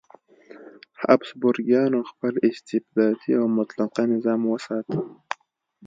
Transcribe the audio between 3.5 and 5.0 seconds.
مطلقه نظام وساته.